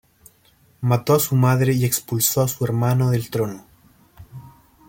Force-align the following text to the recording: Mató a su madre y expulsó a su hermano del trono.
Mató 0.81 1.13
a 1.13 1.19
su 1.19 1.35
madre 1.35 1.73
y 1.75 1.85
expulsó 1.85 2.41
a 2.41 2.47
su 2.47 2.65
hermano 2.65 3.11
del 3.11 3.29
trono. 3.29 3.67